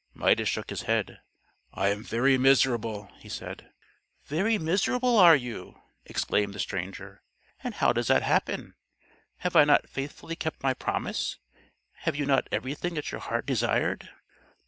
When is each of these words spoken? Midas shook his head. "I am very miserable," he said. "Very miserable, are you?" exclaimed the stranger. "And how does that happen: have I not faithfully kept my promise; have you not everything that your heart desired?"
Midas 0.15 0.49
shook 0.49 0.71
his 0.71 0.81
head. 0.89 1.19
"I 1.71 1.89
am 1.89 2.01
very 2.03 2.35
miserable," 2.35 3.11
he 3.19 3.29
said. 3.29 3.69
"Very 4.25 4.57
miserable, 4.57 5.15
are 5.19 5.35
you?" 5.35 5.79
exclaimed 6.05 6.55
the 6.55 6.59
stranger. 6.59 7.21
"And 7.63 7.75
how 7.75 7.93
does 7.93 8.07
that 8.07 8.23
happen: 8.23 8.73
have 9.45 9.55
I 9.55 9.63
not 9.63 9.87
faithfully 9.87 10.35
kept 10.35 10.63
my 10.63 10.73
promise; 10.73 11.37
have 11.97 12.15
you 12.15 12.25
not 12.25 12.47
everything 12.51 12.95
that 12.95 13.11
your 13.11 13.21
heart 13.21 13.45
desired?" 13.45 14.09